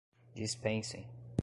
dispensem 0.35 1.05